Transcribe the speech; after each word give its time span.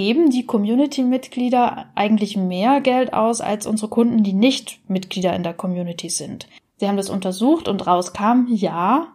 geben 0.00 0.30
die 0.30 0.46
Community-Mitglieder 0.46 1.90
eigentlich 1.94 2.34
mehr 2.34 2.80
Geld 2.80 3.12
aus 3.12 3.42
als 3.42 3.66
unsere 3.66 3.90
Kunden, 3.90 4.22
die 4.22 4.32
nicht 4.32 4.80
Mitglieder 4.88 5.36
in 5.36 5.42
der 5.42 5.52
Community 5.52 6.08
sind. 6.08 6.48
Sie 6.78 6.88
haben 6.88 6.96
das 6.96 7.10
untersucht 7.10 7.68
und 7.68 7.86
rauskam, 7.86 8.46
ja, 8.48 9.08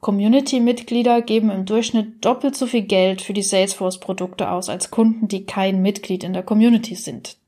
Community-Mitglieder 0.00 1.22
geben 1.22 1.48
im 1.48 1.64
Durchschnitt 1.64 2.22
doppelt 2.22 2.54
so 2.54 2.66
viel 2.66 2.82
Geld 2.82 3.22
für 3.22 3.32
die 3.32 3.40
Salesforce-Produkte 3.40 4.50
aus 4.50 4.68
als 4.68 4.90
Kunden, 4.90 5.26
die 5.26 5.46
kein 5.46 5.80
Mitglied 5.80 6.22
in 6.22 6.34
der 6.34 6.42
Community 6.42 6.96
sind. 6.96 7.38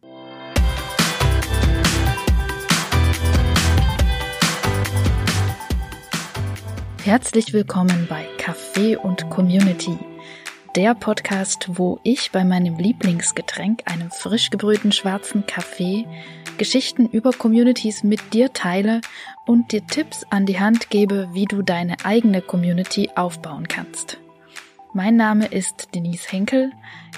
Herzlich 7.05 7.53
willkommen 7.53 8.07
bei 8.09 8.25
Kaffee 8.39 8.97
und 8.97 9.29
Community 9.29 9.99
der 10.79 10.95
Podcast, 10.95 11.71
wo 11.71 11.99
ich 12.05 12.31
bei 12.31 12.45
meinem 12.45 12.79
Lieblingsgetränk, 12.79 13.83
einem 13.87 14.13
frisch 14.13 14.51
gebrühten 14.51 14.93
schwarzen 14.93 15.45
Kaffee, 15.45 16.07
Geschichten 16.57 17.09
über 17.09 17.33
Communities 17.33 18.05
mit 18.05 18.33
dir 18.33 18.53
teile 18.53 19.01
und 19.45 19.73
dir 19.73 19.85
Tipps 19.85 20.25
an 20.31 20.47
die 20.47 20.61
Hand 20.61 20.89
gebe, 20.89 21.31
wie 21.33 21.47
du 21.47 21.63
deine 21.63 21.97
eigene 22.05 22.43
Community 22.43 23.11
aufbauen 23.17 23.67
kannst. 23.67 24.19
Mein 24.93 25.17
Name 25.17 25.47
ist 25.47 25.97
Denise 25.97 26.31
Henkel. 26.31 26.71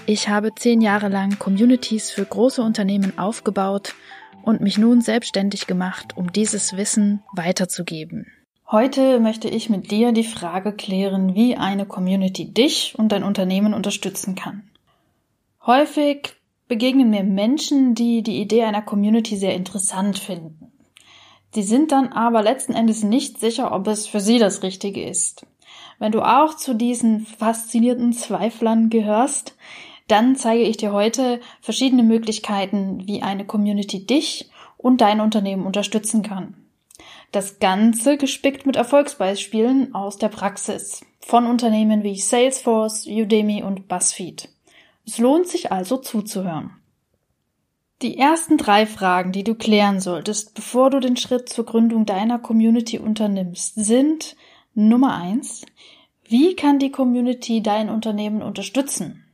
Ich 0.07 0.31
habe 0.31 0.55
zehn 0.55 0.81
Jahre 0.81 1.11
lang 1.11 1.39
Communities 1.39 2.11
für 2.11 2.25
große 2.25 2.63
Unternehmen 2.63 3.19
aufgebaut 3.19 3.95
und 4.43 4.63
mich 4.63 4.79
nun 4.79 5.03
selbstständig 5.03 5.67
gemacht, 5.67 6.17
um 6.17 6.33
dieses 6.33 6.79
Wissen 6.79 7.23
weiterzugeben. 7.35 8.27
Heute 8.73 9.19
möchte 9.19 9.49
ich 9.49 9.69
mit 9.69 9.91
dir 9.91 10.13
die 10.13 10.23
Frage 10.23 10.73
klären, 10.73 11.35
wie 11.35 11.57
eine 11.57 11.87
Community 11.87 12.55
dich 12.55 12.95
und 12.97 13.11
dein 13.11 13.25
Unternehmen 13.25 13.75
unterstützen 13.75 14.37
kann. 14.37 14.63
Häufig 15.67 16.35
begegnen 16.69 17.11
mir 17.11 17.25
Menschen, 17.25 17.97
die 17.97 18.23
die 18.23 18.41
Idee 18.41 18.63
einer 18.63 18.83
Community 18.83 19.37
sehr 19.37 19.55
interessant 19.55 20.21
finden. 20.21 20.71
Sie 21.53 21.65
sind 21.65 21.91
dann 21.91 22.13
aber 22.13 22.45
letzten 22.45 22.73
Endes 22.73 23.03
nicht 23.03 23.41
sicher, 23.41 23.73
ob 23.73 23.89
es 23.89 24.07
für 24.07 24.21
sie 24.21 24.39
das 24.39 24.63
Richtige 24.63 25.03
ist. 25.03 25.45
Wenn 25.99 26.13
du 26.13 26.23
auch 26.23 26.55
zu 26.55 26.73
diesen 26.73 27.27
faszinierten 27.27 28.13
Zweiflern 28.13 28.89
gehörst, 28.89 29.57
dann 30.07 30.37
zeige 30.37 30.63
ich 30.63 30.77
dir 30.77 30.93
heute 30.93 31.41
verschiedene 31.61 32.05
Möglichkeiten, 32.05 33.05
wie 33.09 33.21
eine 33.21 33.45
Community 33.45 34.07
dich 34.07 34.49
und 34.77 35.01
dein 35.01 35.21
Unternehmen 35.21 35.67
unterstützen 35.67 36.23
kann. 36.23 36.55
Das 37.33 37.61
Ganze 37.61 38.17
gespickt 38.17 38.67
mit 38.67 38.75
Erfolgsbeispielen 38.75 39.95
aus 39.95 40.19
der 40.19 40.29
Praxis 40.29 41.05
von 41.21 41.47
Unternehmen 41.47 42.03
wie 42.03 42.19
Salesforce, 42.19 43.07
Udemy 43.07 43.63
und 43.63 43.87
BuzzFeed. 43.87 44.49
Es 45.07 45.19
lohnt 45.19 45.47
sich 45.47 45.71
also 45.71 45.97
zuzuhören. 45.97 46.73
Die 48.03 48.19
ersten 48.19 48.57
drei 48.57 48.87
Fragen, 48.87 49.31
die 49.31 49.45
du 49.45 49.55
klären 49.55 50.01
solltest, 50.01 50.55
bevor 50.55 50.91
du 50.91 51.01
den 51.01 51.17
Schritt 51.17 51.49
zur 51.49 51.67
Gründung 51.67 52.07
deiner 52.07 52.39
Community 52.39 52.99
unternimmst, 52.99 53.75
sind 53.77 54.37
Nummer 54.75 55.15
eins, 55.15 55.67
wie 56.25 56.57
kann 56.57 56.79
die 56.79 56.91
Community 56.91 57.63
dein 57.63 57.91
Unternehmen 57.91 58.43
unterstützen? 58.43 59.25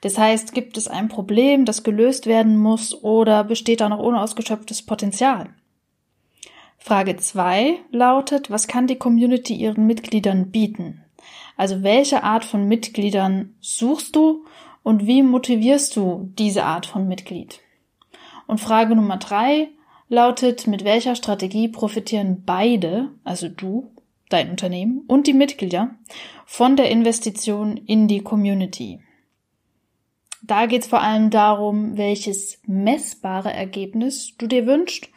Das 0.00 0.16
heißt, 0.16 0.54
gibt 0.54 0.76
es 0.76 0.88
ein 0.88 1.08
Problem, 1.08 1.64
das 1.64 1.82
gelöst 1.82 2.26
werden 2.26 2.56
muss 2.56 2.94
oder 3.04 3.44
besteht 3.44 3.82
da 3.82 3.88
noch 3.88 3.98
unausgeschöpftes 3.98 4.82
Potenzial? 4.82 5.50
Frage 6.82 7.16
2 7.16 7.78
lautet, 7.92 8.50
was 8.50 8.66
kann 8.66 8.86
die 8.86 8.96
Community 8.96 9.54
ihren 9.54 9.86
Mitgliedern 9.86 10.50
bieten? 10.50 11.04
Also 11.56 11.82
welche 11.82 12.24
Art 12.24 12.42
von 12.44 12.66
Mitgliedern 12.66 13.54
suchst 13.60 14.16
du 14.16 14.46
und 14.82 15.06
wie 15.06 15.22
motivierst 15.22 15.94
du 15.94 16.32
diese 16.38 16.64
Art 16.64 16.86
von 16.86 17.06
Mitglied? 17.06 17.60
Und 18.46 18.62
Frage 18.62 18.96
Nummer 18.96 19.18
3 19.18 19.68
lautet, 20.08 20.66
mit 20.66 20.82
welcher 20.82 21.14
Strategie 21.14 21.68
profitieren 21.68 22.44
beide, 22.46 23.10
also 23.24 23.48
du, 23.48 23.92
dein 24.30 24.50
Unternehmen 24.50 25.02
und 25.06 25.26
die 25.26 25.34
Mitglieder, 25.34 25.96
von 26.46 26.76
der 26.76 26.90
Investition 26.90 27.76
in 27.76 28.08
die 28.08 28.22
Community? 28.22 29.00
Da 30.42 30.64
geht 30.64 30.82
es 30.82 30.88
vor 30.88 31.02
allem 31.02 31.28
darum, 31.28 31.98
welches 31.98 32.58
messbare 32.66 33.52
Ergebnis 33.52 34.34
du 34.38 34.46
dir 34.46 34.66
wünschst 34.66 35.10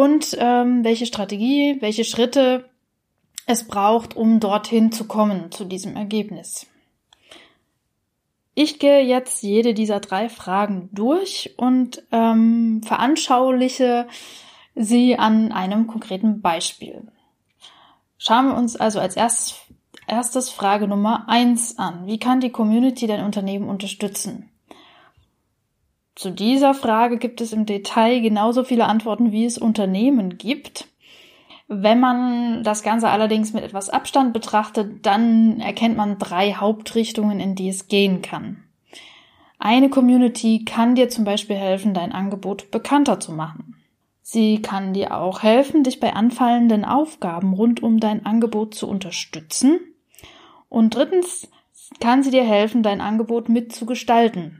und 0.00 0.34
ähm, 0.40 0.82
welche 0.82 1.04
Strategie, 1.04 1.76
welche 1.80 2.04
Schritte 2.04 2.70
es 3.44 3.68
braucht, 3.68 4.16
um 4.16 4.40
dorthin 4.40 4.92
zu 4.92 5.04
kommen, 5.04 5.52
zu 5.52 5.66
diesem 5.66 5.94
Ergebnis. 5.94 6.66
Ich 8.54 8.78
gehe 8.78 9.02
jetzt 9.02 9.42
jede 9.42 9.74
dieser 9.74 10.00
drei 10.00 10.30
Fragen 10.30 10.88
durch 10.92 11.54
und 11.58 12.02
ähm, 12.12 12.80
veranschauliche 12.82 14.06
sie 14.74 15.18
an 15.18 15.52
einem 15.52 15.86
konkreten 15.86 16.40
Beispiel. 16.40 17.02
Schauen 18.16 18.48
wir 18.48 18.56
uns 18.56 18.76
also 18.76 19.00
als 19.00 19.16
erstes, 19.16 19.56
erstes 20.06 20.48
Frage 20.48 20.88
Nummer 20.88 21.28
eins 21.28 21.76
an. 21.76 22.06
Wie 22.06 22.18
kann 22.18 22.40
die 22.40 22.50
Community 22.50 23.06
dein 23.06 23.24
Unternehmen 23.24 23.68
unterstützen? 23.68 24.49
Zu 26.20 26.30
dieser 26.30 26.74
Frage 26.74 27.16
gibt 27.16 27.40
es 27.40 27.54
im 27.54 27.64
Detail 27.64 28.20
genauso 28.20 28.62
viele 28.62 28.84
Antworten, 28.84 29.32
wie 29.32 29.46
es 29.46 29.56
Unternehmen 29.56 30.36
gibt. 30.36 30.86
Wenn 31.66 31.98
man 31.98 32.62
das 32.62 32.82
Ganze 32.82 33.08
allerdings 33.08 33.54
mit 33.54 33.64
etwas 33.64 33.88
Abstand 33.88 34.34
betrachtet, 34.34 35.06
dann 35.06 35.60
erkennt 35.60 35.96
man 35.96 36.18
drei 36.18 36.52
Hauptrichtungen, 36.52 37.40
in 37.40 37.54
die 37.54 37.70
es 37.70 37.88
gehen 37.88 38.20
kann. 38.20 38.62
Eine 39.58 39.88
Community 39.88 40.66
kann 40.66 40.94
dir 40.94 41.08
zum 41.08 41.24
Beispiel 41.24 41.56
helfen, 41.56 41.94
dein 41.94 42.12
Angebot 42.12 42.70
bekannter 42.70 43.18
zu 43.18 43.32
machen. 43.32 43.76
Sie 44.20 44.60
kann 44.60 44.92
dir 44.92 45.16
auch 45.16 45.42
helfen, 45.42 45.84
dich 45.84 46.00
bei 46.00 46.12
anfallenden 46.12 46.84
Aufgaben 46.84 47.54
rund 47.54 47.82
um 47.82 47.98
dein 47.98 48.26
Angebot 48.26 48.74
zu 48.74 48.86
unterstützen. 48.86 49.80
Und 50.68 50.94
drittens 50.94 51.48
kann 51.98 52.22
sie 52.22 52.30
dir 52.30 52.44
helfen, 52.44 52.82
dein 52.82 53.00
Angebot 53.00 53.48
mitzugestalten. 53.48 54.59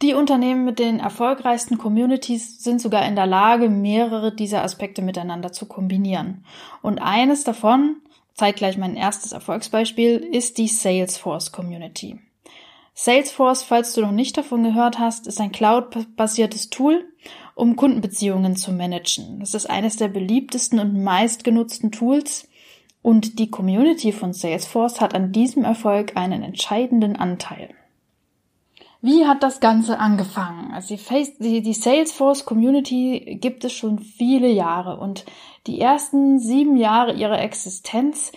Die 0.00 0.14
Unternehmen 0.14 0.64
mit 0.64 0.78
den 0.78 1.00
erfolgreichsten 1.00 1.76
Communities 1.76 2.62
sind 2.62 2.80
sogar 2.80 3.04
in 3.06 3.16
der 3.16 3.26
Lage, 3.26 3.68
mehrere 3.68 4.32
dieser 4.32 4.62
Aspekte 4.62 5.02
miteinander 5.02 5.50
zu 5.50 5.66
kombinieren. 5.66 6.44
Und 6.82 7.00
eines 7.00 7.42
davon, 7.42 7.96
zeitgleich 8.34 8.78
mein 8.78 8.94
erstes 8.94 9.32
Erfolgsbeispiel, 9.32 10.18
ist 10.18 10.58
die 10.58 10.68
Salesforce 10.68 11.50
Community. 11.50 12.20
Salesforce, 12.94 13.64
falls 13.64 13.92
du 13.92 14.00
noch 14.02 14.12
nicht 14.12 14.36
davon 14.36 14.62
gehört 14.62 15.00
hast, 15.00 15.26
ist 15.26 15.40
ein 15.40 15.50
cloud-basiertes 15.50 16.70
Tool, 16.70 17.04
um 17.56 17.74
Kundenbeziehungen 17.74 18.54
zu 18.54 18.70
managen. 18.70 19.40
Das 19.40 19.54
ist 19.54 19.68
eines 19.68 19.96
der 19.96 20.08
beliebtesten 20.08 20.78
und 20.78 21.02
meistgenutzten 21.02 21.90
Tools 21.90 22.48
und 23.02 23.40
die 23.40 23.50
Community 23.50 24.12
von 24.12 24.32
Salesforce 24.32 25.00
hat 25.00 25.14
an 25.14 25.32
diesem 25.32 25.64
Erfolg 25.64 26.16
einen 26.16 26.42
entscheidenden 26.44 27.16
Anteil. 27.16 27.70
Wie 29.00 29.26
hat 29.26 29.44
das 29.44 29.60
Ganze 29.60 30.00
angefangen? 30.00 30.72
Also 30.72 30.96
die, 30.96 31.62
die, 31.62 31.72
Salesforce 31.72 32.44
Community 32.44 33.38
gibt 33.40 33.64
es 33.64 33.72
schon 33.72 34.00
viele 34.00 34.48
Jahre 34.48 34.98
und 34.98 35.24
die 35.68 35.80
ersten 35.80 36.40
sieben 36.40 36.76
Jahre 36.76 37.12
ihrer 37.12 37.40
Existenz 37.40 38.32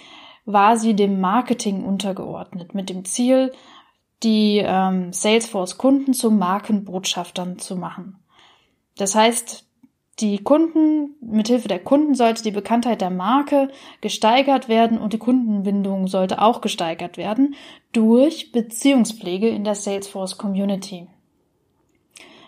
war 0.45 0.77
sie 0.77 0.95
dem 0.95 1.19
Marketing 1.19 1.83
untergeordnet, 1.83 2.75
mit 2.75 2.89
dem 2.89 3.05
Ziel, 3.05 3.51
die 4.22 4.61
ähm, 4.63 5.13
Salesforce 5.13 5.79
Kunden 5.79 6.13
zu 6.13 6.29
Markenbotschaftern 6.29 7.57
zu 7.57 7.75
machen. 7.75 8.19
Das 8.97 9.16
heißt, 9.16 9.66
die 10.22 10.38
Kunden, 10.38 11.16
mithilfe 11.20 11.68
der 11.68 11.80
Kunden 11.80 12.16
sollte 12.16 12.44
die 12.44 12.52
Bekanntheit 12.52 13.02
der 13.02 13.09
Marke 13.09 13.70
gesteigert 14.00 14.70
werden 14.70 14.98
und 14.98 15.14
die 15.14 15.18
Kundenbindung 15.18 16.08
sollte 16.08 16.42
auch 16.42 16.62
gesteigert 16.62 17.18
werden 17.18 17.56
durch 17.92 18.52
Beziehungspflege 18.52 19.50
in 19.50 19.64
der 19.64 19.76
Salesforce 19.76 20.38
Community. 20.38 21.08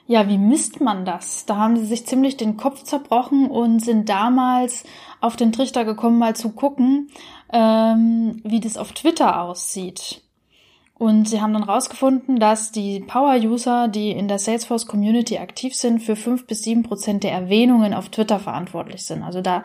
Ja, 0.06 0.28
wie 0.28 0.38
misst 0.38 0.82
man 0.82 1.06
das? 1.06 1.46
Da 1.46 1.56
haben 1.56 1.78
sie 1.78 1.86
sich 1.86 2.06
ziemlich 2.06 2.38
den 2.38 2.58
Kopf 2.58 2.84
zerbrochen 2.84 3.50
und 3.50 3.80
sind 3.80 4.10
damals 4.10 4.84
auf 5.22 5.38
den 5.38 5.54
Trichter 5.54 5.86
gekommen, 5.86 6.20
mal 6.20 6.36
zu 6.36 6.52
gucken, 6.52 7.10
ähm, 7.52 8.42
wie 8.44 8.60
das 8.60 8.78
auf 8.78 8.92
Twitter 8.92 9.42
aussieht. 9.42 10.23
Und 11.04 11.28
sie 11.28 11.42
haben 11.42 11.52
dann 11.52 11.64
rausgefunden, 11.64 12.40
dass 12.40 12.72
die 12.72 13.02
Power-User, 13.02 13.90
die 13.90 14.12
in 14.12 14.30
der 14.30 14.40
Salesforce 14.40 14.88
Community 14.88 15.38
aktiv 15.38 15.76
sind, 15.76 16.00
für 16.00 16.16
fünf 16.16 16.48
bis 16.48 16.64
sieben 16.64 16.84
Prozent 16.84 17.26
der 17.26 17.34
Erwähnungen 17.34 17.94
auf 17.94 18.08
Twitter 18.08 18.40
verantwortlich 18.40 19.04
sind. 19.04 19.22
Also 19.22 19.42
da 19.42 19.64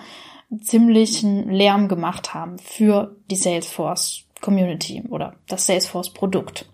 ziemlichen 0.61 1.49
Lärm 1.49 1.87
gemacht 1.87 2.35
haben 2.35 2.59
für 2.59 3.15
die 3.31 3.37
Salesforce 3.37 4.25
Community 4.41 5.05
oder 5.11 5.37
das 5.47 5.67
Salesforce 5.67 6.13
Produkt. 6.13 6.69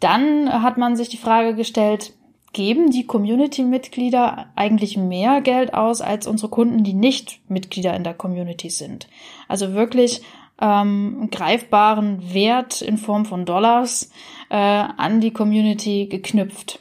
Dann 0.00 0.62
hat 0.62 0.76
man 0.76 0.94
sich 0.94 1.08
die 1.08 1.16
Frage 1.16 1.54
gestellt, 1.54 2.12
geben 2.52 2.90
die 2.90 3.06
Community-Mitglieder 3.06 4.50
eigentlich 4.54 4.98
mehr 4.98 5.40
Geld 5.40 5.72
aus 5.72 6.02
als 6.02 6.26
unsere 6.26 6.50
Kunden, 6.50 6.84
die 6.84 6.92
nicht 6.92 7.40
Mitglieder 7.48 7.94
in 7.94 8.04
der 8.04 8.12
Community 8.12 8.68
sind? 8.68 9.08
Also 9.48 9.72
wirklich 9.72 10.20
ähm, 10.60 11.28
greifbaren 11.30 12.34
Wert 12.34 12.82
in 12.82 12.98
Form 12.98 13.24
von 13.24 13.44
Dollars 13.44 14.10
äh, 14.50 14.56
an 14.56 15.20
die 15.20 15.32
Community 15.32 16.06
geknüpft. 16.06 16.80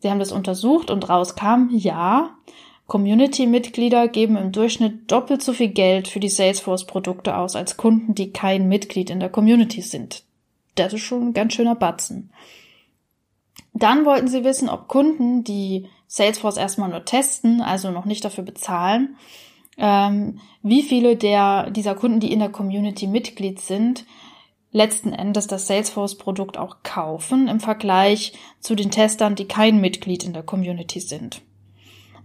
Sie 0.00 0.10
haben 0.10 0.18
das 0.18 0.32
untersucht 0.32 0.90
und 0.90 1.08
rauskam, 1.08 1.68
ja, 1.70 2.30
Community-Mitglieder 2.86 4.08
geben 4.08 4.36
im 4.36 4.50
Durchschnitt 4.50 5.10
doppelt 5.12 5.42
so 5.42 5.52
viel 5.52 5.68
Geld 5.68 6.08
für 6.08 6.20
die 6.20 6.30
Salesforce-Produkte 6.30 7.36
aus 7.36 7.54
als 7.54 7.76
Kunden, 7.76 8.14
die 8.14 8.32
kein 8.32 8.66
Mitglied 8.68 9.10
in 9.10 9.20
der 9.20 9.28
Community 9.28 9.82
sind. 9.82 10.24
Das 10.74 10.94
ist 10.94 11.02
schon 11.02 11.28
ein 11.28 11.32
ganz 11.34 11.52
schöner 11.52 11.74
Batzen. 11.74 12.30
Dann 13.74 14.06
wollten 14.06 14.28
sie 14.28 14.42
wissen, 14.42 14.70
ob 14.70 14.88
Kunden, 14.88 15.44
die 15.44 15.86
Salesforce 16.06 16.56
erstmal 16.56 16.88
nur 16.88 17.04
testen, 17.04 17.60
also 17.60 17.90
noch 17.90 18.06
nicht 18.06 18.24
dafür 18.24 18.44
bezahlen, 18.44 19.16
ähm, 19.78 20.40
wie 20.62 20.82
viele 20.82 21.16
der, 21.16 21.70
dieser 21.70 21.94
Kunden, 21.94 22.20
die 22.20 22.32
in 22.32 22.40
der 22.40 22.50
Community 22.50 23.06
Mitglied 23.06 23.60
sind, 23.60 24.04
letzten 24.72 25.12
Endes 25.12 25.46
das 25.46 25.66
Salesforce-Produkt 25.66 26.58
auch 26.58 26.78
kaufen 26.82 27.48
im 27.48 27.60
Vergleich 27.60 28.32
zu 28.60 28.74
den 28.74 28.90
Testern, 28.90 29.34
die 29.34 29.46
kein 29.46 29.80
Mitglied 29.80 30.24
in 30.24 30.32
der 30.32 30.42
Community 30.42 31.00
sind. 31.00 31.42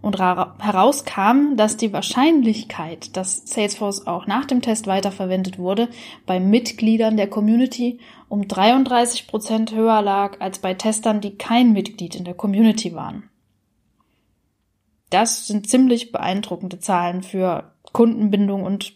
Und 0.01 0.19
herauskam, 0.19 1.55
dass 1.55 1.77
die 1.77 1.93
Wahrscheinlichkeit, 1.93 3.15
dass 3.15 3.43
Salesforce 3.45 4.05
auch 4.05 4.27
nach 4.27 4.43
dem 4.43 4.61
Test 4.61 4.85
weiterverwendet 4.85 5.57
wurde, 5.57 5.87
bei 6.25 6.41
Mitgliedern 6.41 7.15
der 7.15 7.29
Community 7.29 7.99
um 8.27 8.45
33 8.45 9.27
Prozent 9.27 9.73
höher 9.73 10.01
lag 10.01 10.41
als 10.41 10.59
bei 10.59 10.73
Testern, 10.73 11.21
die 11.21 11.37
kein 11.37 11.71
Mitglied 11.71 12.15
in 12.15 12.25
der 12.25 12.33
Community 12.33 12.93
waren. 12.93 13.29
Das 15.13 15.45
sind 15.45 15.69
ziemlich 15.69 16.11
beeindruckende 16.11 16.79
Zahlen 16.79 17.21
für 17.21 17.71
Kundenbindung 17.91 18.63
und 18.63 18.93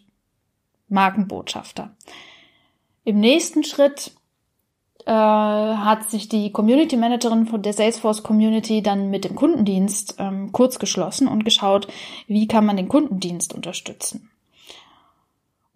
Markenbotschafter. 0.89 1.95
Im 3.03 3.19
nächsten 3.19 3.63
Schritt 3.63 4.13
äh, 5.05 5.11
hat 5.11 6.09
sich 6.09 6.27
die 6.27 6.51
Community 6.51 6.97
Managerin 6.97 7.45
von 7.45 7.61
der 7.61 7.73
Salesforce 7.73 8.23
Community 8.23 8.81
dann 8.81 9.11
mit 9.11 9.25
dem 9.25 9.35
Kundendienst 9.35 10.15
ähm, 10.17 10.51
kurz 10.51 10.79
geschlossen 10.79 11.27
und 11.27 11.45
geschaut, 11.45 11.87
wie 12.25 12.47
kann 12.47 12.65
man 12.65 12.77
den 12.77 12.87
Kundendienst 12.87 13.53
unterstützen. 13.53 14.31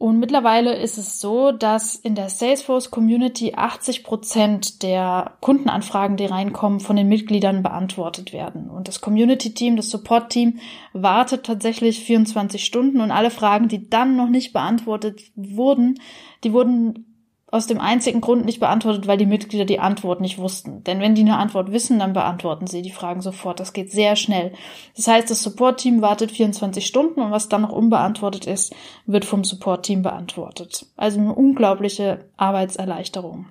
Und 0.01 0.17
mittlerweile 0.17 0.73
ist 0.73 0.97
es 0.97 1.21
so, 1.21 1.51
dass 1.51 1.93
in 1.93 2.15
der 2.15 2.29
Salesforce 2.29 2.89
Community 2.89 3.53
80 3.55 4.03
Prozent 4.03 4.81
der 4.81 5.33
Kundenanfragen, 5.41 6.17
die 6.17 6.25
reinkommen, 6.25 6.79
von 6.79 6.95
den 6.95 7.07
Mitgliedern 7.07 7.61
beantwortet 7.61 8.33
werden. 8.33 8.71
Und 8.71 8.87
das 8.87 9.01
Community 9.01 9.53
Team, 9.53 9.75
das 9.75 9.91
Support 9.91 10.31
Team 10.31 10.57
wartet 10.93 11.45
tatsächlich 11.45 11.99
24 11.99 12.65
Stunden 12.65 12.99
und 12.99 13.11
alle 13.11 13.29
Fragen, 13.29 13.67
die 13.67 13.91
dann 13.91 14.15
noch 14.15 14.29
nicht 14.29 14.53
beantwortet 14.53 15.21
wurden, 15.35 15.99
die 16.43 16.51
wurden 16.51 17.10
aus 17.51 17.67
dem 17.67 17.81
einzigen 17.81 18.21
Grund 18.21 18.45
nicht 18.45 18.61
beantwortet, 18.61 19.07
weil 19.07 19.17
die 19.17 19.25
Mitglieder 19.25 19.65
die 19.65 19.79
Antwort 19.79 20.21
nicht 20.21 20.37
wussten. 20.37 20.83
Denn 20.85 21.01
wenn 21.01 21.15
die 21.15 21.21
eine 21.21 21.37
Antwort 21.37 21.71
wissen, 21.73 21.99
dann 21.99 22.13
beantworten 22.13 22.65
sie 22.65 22.81
die 22.81 22.91
Fragen 22.91 23.21
sofort. 23.21 23.59
Das 23.59 23.73
geht 23.73 23.91
sehr 23.91 24.15
schnell. 24.15 24.53
Das 24.95 25.07
heißt, 25.07 25.29
das 25.29 25.43
Support-Team 25.43 26.01
wartet 26.01 26.31
24 26.31 26.87
Stunden 26.87 27.19
und 27.19 27.31
was 27.31 27.49
dann 27.49 27.63
noch 27.63 27.73
unbeantwortet 27.73 28.45
ist, 28.45 28.73
wird 29.05 29.25
vom 29.25 29.43
Support-Team 29.43 30.01
beantwortet. 30.01 30.87
Also 30.95 31.19
eine 31.19 31.35
unglaubliche 31.35 32.29
Arbeitserleichterung. 32.37 33.47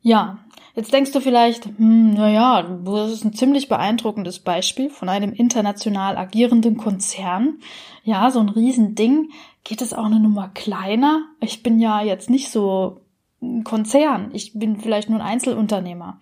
Ja, 0.00 0.43
jetzt 0.74 0.92
denkst 0.92 1.12
du 1.12 1.20
vielleicht, 1.20 1.66
hm, 1.66 2.14
naja, 2.14 2.62
das 2.62 3.12
ist 3.12 3.24
ein 3.24 3.32
ziemlich 3.32 3.68
beeindruckendes 3.68 4.40
Beispiel 4.40 4.90
von 4.90 5.08
einem 5.08 5.32
international 5.32 6.16
agierenden 6.16 6.76
Konzern. 6.76 7.58
Ja, 8.02 8.30
so 8.30 8.40
ein 8.40 8.48
Riesending 8.48 9.30
geht 9.62 9.80
es 9.80 9.94
auch 9.94 10.06
eine 10.06 10.20
Nummer 10.20 10.48
kleiner. 10.48 11.22
Ich 11.40 11.62
bin 11.62 11.80
ja 11.80 12.02
jetzt 12.02 12.30
nicht 12.30 12.50
so 12.50 13.00
ein 13.42 13.64
Konzern. 13.64 14.30
Ich 14.32 14.58
bin 14.58 14.78
vielleicht 14.78 15.08
nur 15.08 15.20
ein 15.20 15.26
Einzelunternehmer. 15.26 16.20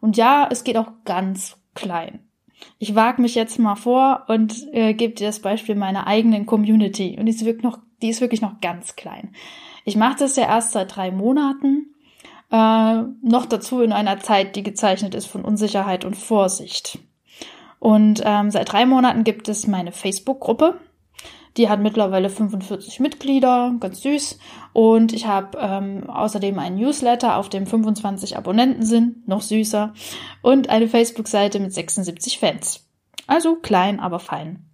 Und 0.00 0.16
ja, 0.16 0.48
es 0.50 0.64
geht 0.64 0.76
auch 0.76 0.92
ganz 1.04 1.56
klein. 1.74 2.20
Ich 2.78 2.94
wage 2.94 3.20
mich 3.22 3.34
jetzt 3.34 3.58
mal 3.58 3.76
vor 3.76 4.24
und 4.28 4.66
äh, 4.72 4.94
gebe 4.94 5.14
dir 5.14 5.26
das 5.26 5.40
Beispiel 5.40 5.74
meiner 5.74 6.06
eigenen 6.06 6.46
Community. 6.46 7.16
Und 7.18 7.26
die 7.26 7.32
ist 7.32 7.44
wirklich 7.44 7.62
noch, 7.62 7.78
die 8.02 8.08
ist 8.08 8.20
wirklich 8.20 8.42
noch 8.42 8.60
ganz 8.60 8.96
klein. 8.96 9.34
Ich 9.84 9.96
mache 9.96 10.18
das 10.18 10.36
ja 10.36 10.44
erst 10.44 10.72
seit 10.72 10.96
drei 10.96 11.10
Monaten. 11.10 11.94
Äh, 12.50 13.02
noch 13.22 13.46
dazu 13.46 13.80
in 13.80 13.92
einer 13.92 14.20
Zeit, 14.20 14.56
die 14.56 14.62
gezeichnet 14.62 15.14
ist 15.14 15.26
von 15.26 15.44
Unsicherheit 15.44 16.04
und 16.04 16.16
Vorsicht. 16.16 16.98
Und 17.78 18.22
ähm, 18.24 18.50
seit 18.50 18.72
drei 18.72 18.86
Monaten 18.86 19.24
gibt 19.24 19.48
es 19.48 19.66
meine 19.66 19.92
Facebook-Gruppe. 19.92 20.80
Die 21.56 21.68
hat 21.70 21.80
mittlerweile 21.80 22.28
45 22.28 23.00
Mitglieder, 23.00 23.74
ganz 23.80 24.02
süß. 24.02 24.38
Und 24.72 25.12
ich 25.12 25.26
habe 25.26 25.58
ähm, 25.58 26.08
außerdem 26.08 26.58
einen 26.58 26.76
Newsletter, 26.76 27.36
auf 27.36 27.48
dem 27.48 27.66
25 27.66 28.36
Abonnenten 28.36 28.84
sind, 28.84 29.26
noch 29.26 29.40
süßer. 29.40 29.94
Und 30.42 30.68
eine 30.68 30.88
Facebook-Seite 30.88 31.58
mit 31.60 31.72
76 31.72 32.38
Fans. 32.38 32.86
Also 33.26 33.56
klein, 33.56 34.00
aber 34.00 34.18
fein. 34.18 34.65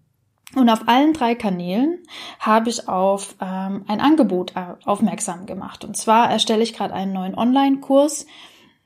Und 0.54 0.68
auf 0.68 0.86
allen 0.86 1.14
drei 1.14 1.34
Kanälen 1.34 2.00
habe 2.38 2.68
ich 2.68 2.88
auf 2.88 3.34
ähm, 3.40 3.84
ein 3.88 4.00
Angebot 4.00 4.54
äh, 4.54 4.74
aufmerksam 4.84 5.46
gemacht. 5.46 5.84
Und 5.84 5.96
zwar 5.96 6.30
erstelle 6.30 6.62
ich 6.62 6.74
gerade 6.74 6.92
einen 6.92 7.12
neuen 7.12 7.34
Online-Kurs, 7.34 8.26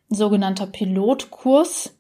sogenannter 0.08 0.66
Pilotkurs 0.66 1.96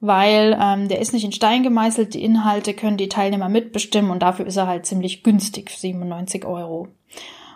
weil 0.00 0.56
ähm, 0.60 0.88
der 0.88 1.00
ist 1.00 1.12
nicht 1.12 1.24
in 1.24 1.32
Stein 1.32 1.62
gemeißelt, 1.62 2.14
die 2.14 2.22
Inhalte 2.22 2.74
können 2.74 2.96
die 2.96 3.08
Teilnehmer 3.08 3.48
mitbestimmen 3.48 4.10
und 4.10 4.20
dafür 4.20 4.46
ist 4.46 4.56
er 4.56 4.66
halt 4.66 4.86
ziemlich 4.86 5.22
günstig, 5.22 5.70
97 5.70 6.44
Euro. 6.44 6.88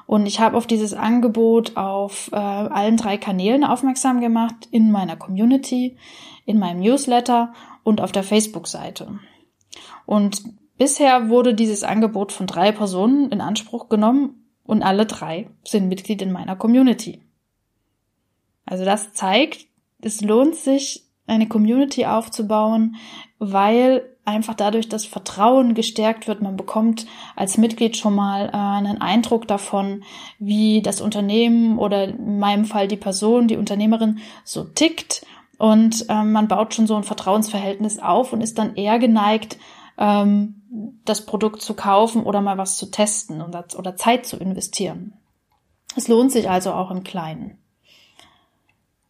Und 0.06 0.26
ich 0.26 0.40
habe 0.40 0.56
auf 0.56 0.66
dieses 0.66 0.92
Angebot 0.92 1.76
auf 1.76 2.30
äh, 2.32 2.36
allen 2.36 2.96
drei 2.96 3.16
Kanälen 3.16 3.62
aufmerksam 3.62 4.20
gemacht, 4.20 4.68
in 4.72 4.90
meiner 4.90 5.16
Community, 5.16 5.96
in 6.46 6.58
meinem 6.58 6.80
Newsletter 6.80 7.52
und 7.84 8.00
auf 8.00 8.10
der 8.10 8.24
Facebook-Seite. 8.24 9.20
Und 10.06 10.42
bisher 10.80 11.28
wurde 11.28 11.52
dieses 11.52 11.84
Angebot 11.84 12.32
von 12.32 12.46
drei 12.46 12.72
Personen 12.72 13.30
in 13.30 13.42
Anspruch 13.42 13.90
genommen 13.90 14.46
und 14.64 14.82
alle 14.82 15.04
drei 15.04 15.50
sind 15.62 15.88
Mitglied 15.88 16.22
in 16.22 16.32
meiner 16.32 16.56
Community. 16.56 17.20
Also 18.64 18.86
das 18.86 19.12
zeigt, 19.12 19.66
es 20.00 20.22
lohnt 20.22 20.56
sich, 20.56 21.04
eine 21.26 21.48
Community 21.48 22.06
aufzubauen, 22.06 22.96
weil 23.38 24.16
einfach 24.24 24.54
dadurch 24.54 24.88
das 24.88 25.04
Vertrauen 25.04 25.74
gestärkt 25.74 26.26
wird. 26.26 26.40
Man 26.40 26.56
bekommt 26.56 27.06
als 27.36 27.58
Mitglied 27.58 27.98
schon 27.98 28.14
mal 28.14 28.46
äh, 28.46 28.56
einen 28.56 29.02
Eindruck 29.02 29.46
davon, 29.46 30.02
wie 30.38 30.80
das 30.80 31.02
Unternehmen 31.02 31.78
oder 31.78 32.04
in 32.04 32.38
meinem 32.38 32.64
Fall 32.64 32.88
die 32.88 32.96
Person, 32.96 33.48
die 33.48 33.58
Unternehmerin 33.58 34.20
so 34.44 34.64
tickt. 34.64 35.26
Und 35.58 36.06
ähm, 36.08 36.32
man 36.32 36.48
baut 36.48 36.74
schon 36.74 36.86
so 36.86 36.96
ein 36.96 37.04
Vertrauensverhältnis 37.04 37.98
auf 37.98 38.32
und 38.32 38.40
ist 38.40 38.56
dann 38.56 38.76
eher 38.76 38.98
geneigt, 38.98 39.58
ähm, 39.98 40.59
das 41.04 41.26
Produkt 41.26 41.62
zu 41.62 41.74
kaufen 41.74 42.22
oder 42.22 42.40
mal 42.40 42.58
was 42.58 42.76
zu 42.76 42.90
testen 42.90 43.42
oder, 43.42 43.96
Zeit 43.96 44.26
zu 44.26 44.36
investieren. 44.36 45.14
Es 45.96 46.06
lohnt 46.06 46.30
sich 46.30 46.48
also 46.48 46.72
auch 46.72 46.90
im 46.90 47.02
Kleinen. 47.02 47.58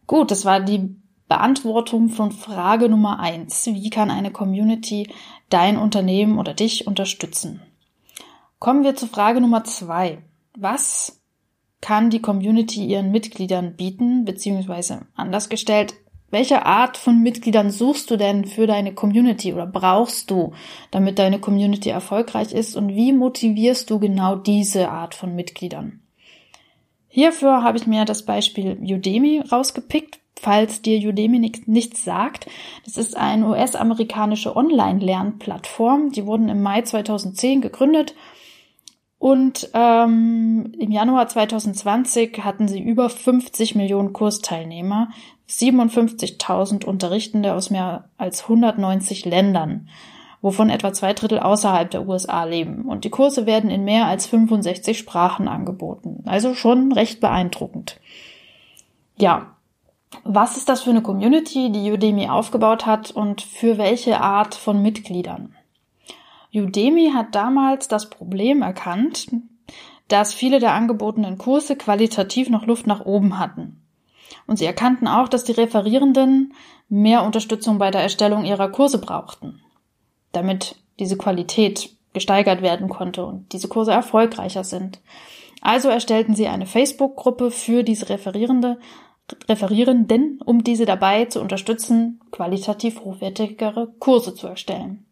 Gut, 0.07 0.31
das 0.31 0.45
war 0.45 0.59
die 0.59 0.95
Beantwortung 1.27 2.09
von 2.09 2.31
Frage 2.31 2.89
Nummer 2.89 3.19
eins: 3.19 3.67
Wie 3.67 3.89
kann 3.89 4.09
eine 4.09 4.31
Community 4.31 5.09
dein 5.49 5.77
Unternehmen 5.77 6.39
oder 6.39 6.53
dich 6.53 6.87
unterstützen? 6.87 7.61
Kommen 8.59 8.83
wir 8.83 8.95
zu 8.95 9.07
Frage 9.07 9.39
Nummer 9.39 9.63
zwei: 9.63 10.23
Was 10.55 11.21
kann 11.79 12.09
die 12.09 12.21
Community 12.21 12.85
ihren 12.85 13.11
Mitgliedern 13.11 13.75
bieten, 13.75 14.25
beziehungsweise 14.25 15.07
anders 15.15 15.49
gestellt, 15.49 15.95
welche 16.31 16.65
Art 16.65 16.97
von 16.97 17.21
Mitgliedern 17.21 17.69
suchst 17.69 18.09
du 18.09 18.17
denn 18.17 18.45
für 18.45 18.65
deine 18.65 18.93
Community 18.93 19.53
oder 19.53 19.67
brauchst 19.67 20.31
du, 20.31 20.53
damit 20.89 21.19
deine 21.19 21.39
Community 21.39 21.89
erfolgreich 21.89 22.53
ist 22.53 22.75
und 22.75 22.95
wie 22.95 23.13
motivierst 23.13 23.89
du 23.89 23.99
genau 23.99 24.35
diese 24.35 24.89
Art 24.89 25.13
von 25.13 25.35
Mitgliedern? 25.35 26.01
Hierfür 27.09 27.61
habe 27.61 27.77
ich 27.77 27.85
mir 27.85 28.05
das 28.05 28.23
Beispiel 28.25 28.77
Udemy 28.81 29.43
rausgepickt, 29.51 30.19
falls 30.39 30.81
dir 30.81 30.97
Udemy 31.07 31.51
nichts 31.65 32.05
sagt. 32.05 32.47
Das 32.85 32.95
ist 32.95 33.17
eine 33.17 33.47
US-amerikanische 33.49 34.55
Online-Lernplattform. 34.55 36.13
Die 36.13 36.25
wurden 36.25 36.47
im 36.47 36.63
Mai 36.63 36.81
2010 36.81 37.59
gegründet 37.59 38.15
und 39.21 39.69
ähm, 39.75 40.73
im 40.79 40.89
Januar 40.89 41.27
2020 41.27 42.43
hatten 42.43 42.67
sie 42.67 42.81
über 42.81 43.07
50 43.07 43.75
Millionen 43.75 44.13
Kursteilnehmer, 44.13 45.09
57.000 45.47 46.85
Unterrichtende 46.85 47.53
aus 47.53 47.69
mehr 47.69 48.09
als 48.17 48.41
190 48.41 49.25
Ländern, 49.25 49.89
wovon 50.41 50.71
etwa 50.71 50.91
zwei 50.91 51.13
Drittel 51.13 51.37
außerhalb 51.37 51.91
der 51.91 52.07
USA 52.07 52.45
leben. 52.45 52.85
Und 52.85 53.05
die 53.05 53.11
Kurse 53.11 53.45
werden 53.45 53.69
in 53.69 53.83
mehr 53.83 54.07
als 54.07 54.25
65 54.25 54.97
Sprachen 54.97 55.47
angeboten. 55.47 56.23
Also 56.25 56.55
schon 56.55 56.91
recht 56.91 57.19
beeindruckend. 57.19 57.99
Ja, 59.19 59.55
was 60.23 60.57
ist 60.57 60.67
das 60.67 60.81
für 60.81 60.89
eine 60.89 61.03
Community, 61.03 61.71
die 61.71 61.91
Udemy 61.91 62.27
aufgebaut 62.27 62.87
hat 62.87 63.11
und 63.11 63.43
für 63.43 63.77
welche 63.77 64.19
Art 64.19 64.55
von 64.55 64.81
Mitgliedern? 64.81 65.53
Udemy 66.53 67.11
hat 67.13 67.33
damals 67.33 67.87
das 67.87 68.09
Problem 68.09 68.61
erkannt, 68.61 69.27
dass 70.07 70.33
viele 70.33 70.59
der 70.59 70.73
angebotenen 70.73 71.37
Kurse 71.37 71.77
qualitativ 71.77 72.49
noch 72.49 72.65
Luft 72.65 72.87
nach 72.87 73.05
oben 73.05 73.39
hatten. 73.39 73.81
Und 74.47 74.57
sie 74.57 74.65
erkannten 74.65 75.07
auch, 75.07 75.29
dass 75.29 75.45
die 75.45 75.53
Referierenden 75.53 76.53
mehr 76.89 77.23
Unterstützung 77.23 77.77
bei 77.77 77.91
der 77.91 78.01
Erstellung 78.01 78.43
ihrer 78.43 78.69
Kurse 78.69 78.99
brauchten, 78.99 79.61
damit 80.33 80.75
diese 80.99 81.17
Qualität 81.17 81.95
gesteigert 82.13 82.61
werden 82.61 82.89
konnte 82.89 83.25
und 83.25 83.53
diese 83.53 83.69
Kurse 83.69 83.91
erfolgreicher 83.91 84.65
sind. 84.65 84.99
Also 85.61 85.87
erstellten 85.87 86.35
sie 86.35 86.47
eine 86.47 86.65
Facebook-Gruppe 86.65 87.51
für 87.51 87.83
diese 87.83 88.09
Referierende, 88.09 88.79
Referierenden, 89.47 90.41
um 90.43 90.63
diese 90.63 90.85
dabei 90.85 91.25
zu 91.25 91.39
unterstützen, 91.39 92.19
qualitativ 92.31 92.99
hochwertigere 93.01 93.93
Kurse 93.99 94.35
zu 94.35 94.47
erstellen. 94.47 95.05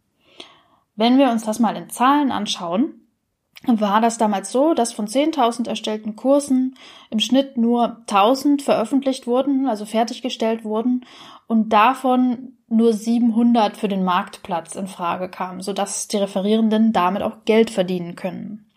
Wenn 0.99 1.17
wir 1.17 1.31
uns 1.31 1.45
das 1.45 1.59
mal 1.59 1.77
in 1.77 1.89
Zahlen 1.89 2.29
anschauen, 2.29 3.07
war 3.65 4.01
das 4.01 4.17
damals 4.17 4.51
so, 4.51 4.73
dass 4.73 4.91
von 4.91 5.07
10.000 5.07 5.69
erstellten 5.69 6.17
Kursen 6.17 6.75
im 7.09 7.19
Schnitt 7.21 7.55
nur 7.55 7.99
1000 8.01 8.61
veröffentlicht 8.61 9.25
wurden, 9.25 9.65
also 9.65 9.85
fertiggestellt 9.85 10.65
wurden 10.65 11.05
und 11.47 11.69
davon 11.69 12.57
nur 12.67 12.91
700 12.91 13.77
für 13.77 13.87
den 13.87 14.03
Marktplatz 14.03 14.75
in 14.75 14.87
Frage 14.87 15.29
kamen, 15.29 15.61
sodass 15.61 16.09
die 16.09 16.17
Referierenden 16.17 16.91
damit 16.91 17.21
auch 17.21 17.45
Geld 17.45 17.69
verdienen 17.69 18.15
können. 18.15 18.68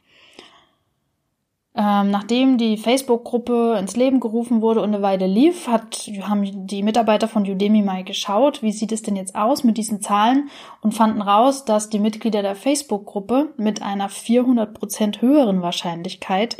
Ähm, 1.74 2.10
nachdem 2.10 2.58
die 2.58 2.76
Facebook-Gruppe 2.76 3.76
ins 3.78 3.96
Leben 3.96 4.20
gerufen 4.20 4.60
wurde 4.60 4.82
und 4.82 4.94
eine 4.94 5.02
Weile 5.02 5.26
lief, 5.26 5.68
hat, 5.68 6.10
haben 6.20 6.66
die 6.66 6.82
Mitarbeiter 6.82 7.28
von 7.28 7.48
Udemy 7.48 7.80
mal 7.80 8.04
geschaut, 8.04 8.62
wie 8.62 8.72
sieht 8.72 8.92
es 8.92 9.00
denn 9.00 9.16
jetzt 9.16 9.34
aus 9.34 9.64
mit 9.64 9.78
diesen 9.78 10.02
Zahlen 10.02 10.50
und 10.82 10.92
fanden 10.92 11.22
raus, 11.22 11.64
dass 11.64 11.88
die 11.88 11.98
Mitglieder 11.98 12.42
der 12.42 12.56
Facebook-Gruppe 12.56 13.54
mit 13.56 13.80
einer 13.80 14.10
400 14.10 14.74
Prozent 14.74 15.22
höheren 15.22 15.62
Wahrscheinlichkeit 15.62 16.58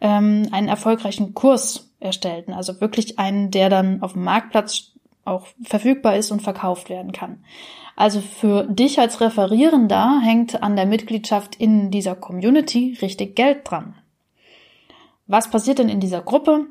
ähm, 0.00 0.48
einen 0.52 0.68
erfolgreichen 0.68 1.34
Kurs 1.34 1.90
erstellten. 2.00 2.54
Also 2.54 2.80
wirklich 2.80 3.18
einen, 3.18 3.50
der 3.50 3.68
dann 3.68 4.02
auf 4.02 4.14
dem 4.14 4.24
Marktplatz 4.24 4.92
auch 5.26 5.48
verfügbar 5.62 6.16
ist 6.16 6.30
und 6.30 6.40
verkauft 6.40 6.88
werden 6.88 7.12
kann. 7.12 7.44
Also 7.94 8.20
für 8.20 8.64
dich 8.64 9.00
als 9.00 9.20
Referierender 9.20 10.20
hängt 10.22 10.62
an 10.62 10.76
der 10.76 10.86
Mitgliedschaft 10.86 11.56
in 11.56 11.90
dieser 11.90 12.14
Community 12.14 12.96
richtig 13.02 13.36
Geld 13.36 13.70
dran. 13.70 13.96
Was 15.26 15.50
passiert 15.50 15.78
denn 15.78 15.88
in 15.88 16.00
dieser 16.00 16.20
Gruppe? 16.20 16.66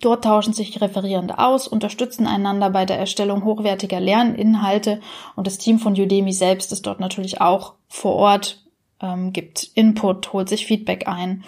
Dort 0.00 0.24
tauschen 0.24 0.52
sich 0.52 0.80
Referierende 0.80 1.38
aus, 1.38 1.66
unterstützen 1.66 2.26
einander 2.26 2.70
bei 2.70 2.84
der 2.84 2.98
Erstellung 2.98 3.44
hochwertiger 3.44 4.00
Lerninhalte 4.00 5.00
und 5.34 5.46
das 5.46 5.58
Team 5.58 5.78
von 5.78 5.94
Udemy 5.94 6.32
selbst 6.32 6.72
ist 6.72 6.86
dort 6.86 7.00
natürlich 7.00 7.40
auch 7.40 7.74
vor 7.88 8.14
Ort, 8.14 8.64
ähm, 9.00 9.32
gibt 9.32 9.70
Input, 9.74 10.32
holt 10.32 10.48
sich 10.48 10.66
Feedback 10.66 11.08
ein. 11.08 11.44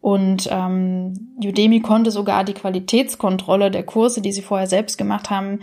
Und 0.00 0.48
ähm, 0.50 1.34
Udemy 1.42 1.80
konnte 1.80 2.10
sogar 2.10 2.44
die 2.44 2.54
Qualitätskontrolle 2.54 3.70
der 3.70 3.84
Kurse, 3.84 4.20
die 4.20 4.32
sie 4.32 4.42
vorher 4.42 4.68
selbst 4.68 4.98
gemacht 4.98 5.30
haben, 5.30 5.60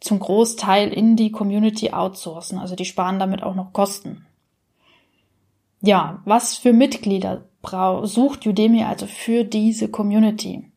zum 0.00 0.18
Großteil 0.18 0.92
in 0.92 1.16
die 1.16 1.30
Community 1.30 1.90
outsourcen. 1.90 2.58
Also 2.58 2.74
die 2.74 2.84
sparen 2.84 3.18
damit 3.18 3.42
auch 3.42 3.54
noch 3.54 3.72
Kosten. 3.72 4.25
Ja, 5.86 6.20
was 6.24 6.56
für 6.58 6.72
Mitglieder 6.72 7.44
sucht 8.02 8.44
Udemy 8.44 8.82
also 8.82 9.06
für 9.06 9.44
diese 9.44 9.88
Community. 9.88 10.72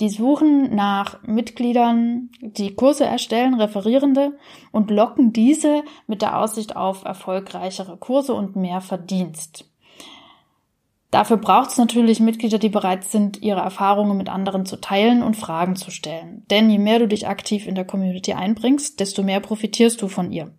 Die 0.00 0.08
suchen 0.08 0.74
nach 0.74 1.22
Mitgliedern, 1.22 2.30
die 2.40 2.74
Kurse 2.74 3.04
erstellen, 3.04 3.54
Referierende 3.54 4.36
und 4.72 4.90
locken 4.90 5.32
diese 5.32 5.84
mit 6.08 6.22
der 6.22 6.40
Aussicht 6.40 6.74
auf 6.74 7.04
erfolgreichere 7.04 7.98
Kurse 7.98 8.34
und 8.34 8.56
mehr 8.56 8.80
Verdienst. 8.80 9.70
Dafür 11.12 11.36
braucht 11.36 11.70
es 11.70 11.78
natürlich 11.78 12.18
Mitglieder, 12.18 12.58
die 12.58 12.68
bereit 12.68 13.04
sind, 13.04 13.40
ihre 13.42 13.60
Erfahrungen 13.60 14.16
mit 14.16 14.28
anderen 14.28 14.66
zu 14.66 14.80
teilen 14.80 15.22
und 15.22 15.36
Fragen 15.36 15.76
zu 15.76 15.92
stellen. 15.92 16.44
Denn 16.50 16.68
je 16.68 16.78
mehr 16.78 16.98
du 16.98 17.06
dich 17.06 17.28
aktiv 17.28 17.68
in 17.68 17.76
der 17.76 17.84
Community 17.84 18.32
einbringst, 18.32 18.98
desto 18.98 19.22
mehr 19.22 19.38
profitierst 19.38 20.02
du 20.02 20.08
von 20.08 20.32
ihr. 20.32 20.52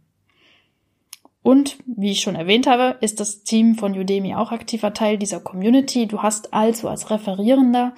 Und, 1.43 1.77
wie 1.87 2.11
ich 2.11 2.21
schon 2.21 2.35
erwähnt 2.35 2.67
habe, 2.67 2.97
ist 3.01 3.19
das 3.19 3.43
Team 3.43 3.75
von 3.75 3.97
Udemy 3.97 4.35
auch 4.35 4.51
aktiver 4.51 4.93
Teil 4.93 5.17
dieser 5.17 5.39
Community. 5.39 6.07
Du 6.07 6.21
hast 6.21 6.53
also 6.53 6.87
als 6.87 7.09
Referierender 7.09 7.93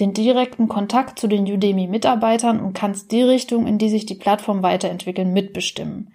den 0.00 0.14
direkten 0.14 0.68
Kontakt 0.68 1.18
zu 1.18 1.28
den 1.28 1.44
Udemy-Mitarbeitern 1.46 2.60
und 2.60 2.72
kannst 2.72 3.12
die 3.12 3.22
Richtung, 3.22 3.66
in 3.66 3.78
die 3.78 3.88
sich 3.88 4.04
die 4.04 4.16
Plattform 4.16 4.62
weiterentwickeln, 4.62 5.32
mitbestimmen. 5.32 6.12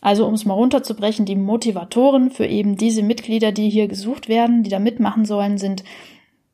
Also 0.00 0.26
um 0.26 0.32
es 0.32 0.46
mal 0.46 0.54
runterzubrechen, 0.54 1.26
die 1.26 1.36
Motivatoren 1.36 2.30
für 2.30 2.46
eben 2.46 2.76
diese 2.76 3.02
Mitglieder, 3.02 3.52
die 3.52 3.68
hier 3.68 3.86
gesucht 3.88 4.28
werden, 4.28 4.62
die 4.62 4.70
da 4.70 4.78
mitmachen 4.78 5.26
sollen, 5.26 5.58
sind 5.58 5.84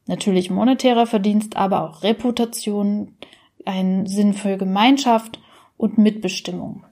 natürlich 0.06 0.50
monetärer 0.50 1.06
Verdienst, 1.06 1.56
aber 1.56 1.84
auch 1.84 2.02
Reputation, 2.02 3.12
ein 3.64 4.06
Sinn 4.06 4.32
für 4.32 4.56
Gemeinschaft 4.56 5.38
und 5.76 5.98
Mitbestimmung. 5.98 6.86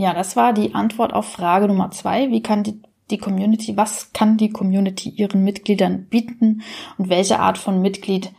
Ja, 0.00 0.14
das 0.14 0.34
war 0.34 0.54
die 0.54 0.74
Antwort 0.74 1.12
auf 1.12 1.30
Frage 1.30 1.68
Nummer 1.68 1.90
zwei. 1.90 2.30
Wie 2.30 2.42
kann 2.42 2.62
die, 2.62 2.80
die 3.10 3.18
Community, 3.18 3.76
was 3.76 4.14
kann 4.14 4.38
die 4.38 4.48
Community 4.48 5.10
ihren 5.10 5.44
Mitgliedern 5.44 6.06
bieten 6.06 6.62
und 6.96 7.10
welche 7.10 7.38
Art 7.38 7.58
von 7.58 7.82
Mitglied 7.82 8.32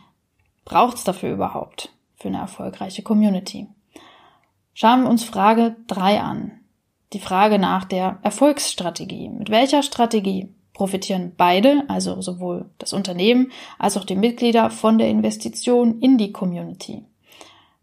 braucht 0.64 0.96
es 0.96 1.04
dafür 1.04 1.32
überhaupt 1.32 1.90
für 2.16 2.26
eine 2.26 2.38
erfolgreiche 2.38 3.04
Community? 3.04 3.68
Schauen 4.74 5.04
wir 5.04 5.08
uns 5.08 5.22
Frage 5.22 5.76
drei 5.86 6.20
an. 6.20 6.50
Die 7.12 7.20
Frage 7.20 7.60
nach 7.60 7.84
der 7.84 8.18
Erfolgsstrategie. 8.22 9.28
Mit 9.28 9.48
welcher 9.48 9.84
Strategie 9.84 10.52
profitieren 10.72 11.34
beide, 11.36 11.84
also 11.86 12.20
sowohl 12.20 12.70
das 12.78 12.92
Unternehmen 12.92 13.52
als 13.78 13.96
auch 13.96 14.04
die 14.04 14.16
Mitglieder 14.16 14.68
von 14.68 14.98
der 14.98 15.08
Investition 15.08 16.00
in 16.00 16.18
die 16.18 16.32
Community? 16.32 17.04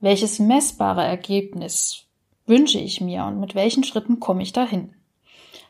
Welches 0.01 0.37
messbare 0.39 1.05
Ergebnis 1.05 2.08
wünsche 2.49 2.79
ich 2.79 2.99
mir 2.99 3.25
und 3.25 3.39
mit 3.39 3.55
welchen 3.55 3.83
Schritten 3.83 4.19
komme 4.19 4.41
ich 4.41 4.51
dahin? 4.51 4.93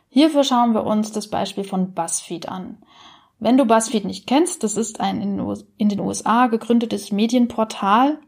Hierfür 0.09 0.43
schauen 0.43 0.74
wir 0.74 0.86
uns 0.86 1.12
das 1.12 1.27
Beispiel 1.27 1.63
von 1.63 1.93
BuzzFeed 1.93 2.50
an. 2.50 2.77
Wenn 3.38 3.57
du 3.57 3.65
BuzzFeed 3.65 4.05
nicht 4.05 4.27
kennst, 4.27 4.63
das 4.63 4.75
ist 4.75 5.00
ein 5.00 5.21
in 5.77 5.89
den 5.89 6.00
USA 6.00 6.48
gegründetes 6.48 7.12
Medienportal 7.12 8.19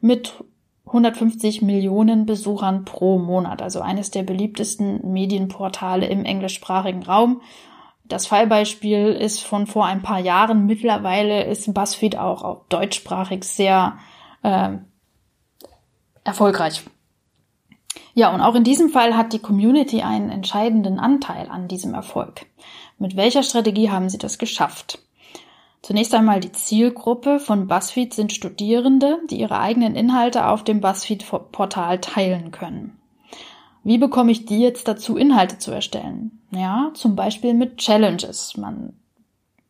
mit 0.00 0.42
150 0.86 1.62
Millionen 1.62 2.26
Besuchern 2.26 2.84
pro 2.84 3.18
Monat, 3.18 3.60
also 3.60 3.80
eines 3.80 4.10
der 4.10 4.22
beliebtesten 4.22 5.12
Medienportale 5.12 6.06
im 6.06 6.24
englischsprachigen 6.24 7.02
Raum. 7.02 7.42
Das 8.04 8.26
Fallbeispiel 8.26 9.08
ist 9.08 9.42
von 9.42 9.66
vor 9.66 9.84
ein 9.84 10.02
paar 10.02 10.20
Jahren. 10.20 10.66
Mittlerweile 10.66 11.44
ist 11.44 11.72
BuzzFeed 11.74 12.16
auch, 12.18 12.64
deutschsprachig 12.68 13.44
sehr 13.44 13.98
äh, 14.42 14.70
erfolgreich. 16.24 16.84
Ja, 18.14 18.34
und 18.34 18.40
auch 18.40 18.54
in 18.54 18.64
diesem 18.64 18.88
Fall 18.88 19.16
hat 19.16 19.32
die 19.32 19.38
Community 19.38 20.02
einen 20.02 20.30
entscheidenden 20.30 20.98
Anteil 20.98 21.48
an 21.50 21.68
diesem 21.68 21.94
Erfolg. 21.94 22.46
Mit 22.98 23.16
welcher 23.16 23.42
Strategie 23.42 23.90
haben 23.90 24.08
sie 24.08 24.18
das 24.18 24.38
geschafft? 24.38 25.00
Zunächst 25.82 26.14
einmal 26.14 26.40
die 26.40 26.52
Zielgruppe 26.52 27.38
von 27.38 27.68
BuzzFeed 27.68 28.12
sind 28.12 28.32
Studierende, 28.32 29.20
die 29.30 29.38
ihre 29.38 29.58
eigenen 29.60 29.94
Inhalte 29.94 30.46
auf 30.46 30.64
dem 30.64 30.80
BuzzFeed-Portal 30.80 32.00
teilen 32.00 32.50
können. 32.50 32.98
Wie 33.84 33.98
bekomme 33.98 34.32
ich 34.32 34.46
die 34.46 34.58
jetzt 34.58 34.88
dazu, 34.88 35.16
Inhalte 35.16 35.58
zu 35.58 35.70
erstellen? 35.70 36.42
Ja, 36.50 36.90
zum 36.94 37.14
Beispiel 37.14 37.54
mit 37.54 37.76
Challenges. 37.76 38.56
Man 38.56 38.94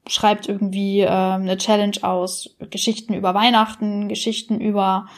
schreibt 0.07 0.49
irgendwie 0.49 1.01
äh, 1.01 1.09
eine 1.09 1.59
Challenge 1.59 1.99
aus, 2.01 2.57
Geschichten 2.71 3.13
über 3.13 3.35
Weihnachten, 3.35 4.09
Geschichten 4.09 4.59
über 4.59 5.09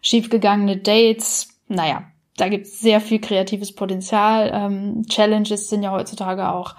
schiefgegangene 0.00 0.76
Dates. 0.76 1.58
Naja, 1.66 2.04
da 2.36 2.48
gibt 2.48 2.66
es 2.66 2.80
sehr 2.80 3.00
viel 3.00 3.20
kreatives 3.20 3.74
Potenzial. 3.74 4.50
Ähm, 4.52 5.02
Challenges 5.08 5.68
sind 5.68 5.82
ja 5.82 5.92
heutzutage 5.92 6.50
auch 6.50 6.74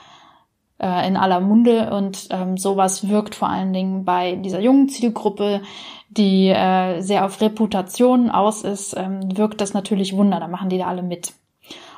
äh, 0.80 1.08
in 1.08 1.18
aller 1.18 1.40
Munde 1.40 1.92
und 1.92 2.28
ähm, 2.32 2.58
sowas 2.58 3.10
wirkt 3.10 3.36
vor 3.36 3.50
allen 3.50 3.74
Dingen 3.74 4.06
bei 4.06 4.36
dieser 4.36 4.60
jungen 4.60 4.90
Zielgruppe, 4.90 5.62
die 6.10 6.50
äh, 6.50 7.02
sehr 7.02 7.26
auf 7.26 7.42
Reputation 7.42 8.30
aus 8.30 8.64
ist, 8.64 8.96
ähm, 8.96 9.36
wirkt 9.36 9.62
das 9.62 9.74
natürlich 9.74 10.16
Wunder. 10.16 10.40
Da 10.40 10.48
machen 10.48 10.70
die 10.70 10.78
da 10.78 10.88
alle 10.88 11.04
mit. 11.04 11.34